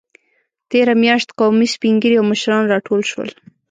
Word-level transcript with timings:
تېره 0.69 0.93
میاشت 1.03 1.29
قومي 1.39 1.67
سپینږیري 1.75 2.15
او 2.19 2.25
مشران 2.31 2.63
راټول 2.73 3.01
شول. 3.11 3.29